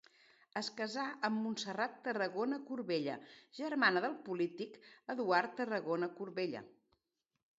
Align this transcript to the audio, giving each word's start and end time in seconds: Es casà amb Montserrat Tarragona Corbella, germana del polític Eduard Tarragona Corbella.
Es 0.59 0.69
casà 0.77 1.01
amb 1.27 1.39
Montserrat 1.47 1.99
Tarragona 2.07 2.59
Corbella, 2.69 3.17
germana 3.59 4.03
del 4.07 4.17
polític 4.29 4.79
Eduard 5.15 5.55
Tarragona 5.61 6.09
Corbella. 6.21 6.65